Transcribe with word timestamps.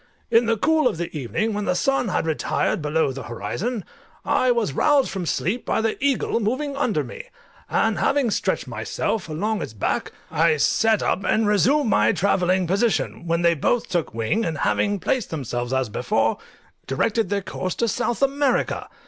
In 0.31 0.47
the 0.47 0.57
cool 0.57 0.87
of 0.87 0.97
the 0.97 1.15
evening, 1.15 1.53
when 1.53 1.65
the 1.65 1.75
sun 1.75 2.07
had 2.07 2.25
retired 2.25 2.81
below 2.81 3.11
the 3.11 3.21
horizon, 3.25 3.85
I 4.25 4.49
was 4.49 4.73
roused 4.73 5.11
from 5.11 5.27
sleep 5.27 5.63
by 5.63 5.79
the 5.79 6.03
eagle 6.03 6.39
moving 6.39 6.75
under 6.75 7.03
me; 7.03 7.25
and 7.69 7.99
having 7.99 8.31
stretched 8.31 8.65
myself 8.67 9.29
along 9.29 9.61
its 9.61 9.73
back, 9.73 10.11
I 10.31 10.57
sat 10.57 11.03
up, 11.03 11.23
and 11.23 11.45
reassumed 11.45 11.89
my 11.91 12.13
travelling 12.13 12.65
position, 12.65 13.27
when 13.27 13.43
they 13.43 13.53
both 13.53 13.89
took 13.89 14.11
wing, 14.11 14.43
and 14.43 14.57
having 14.57 14.99
placed 14.99 15.29
themselves 15.29 15.71
as 15.71 15.87
before, 15.87 16.39
directed 16.87 17.29
their 17.29 17.43
course 17.43 17.75
to 17.75 17.87
South 17.87 18.23
America. 18.23 18.89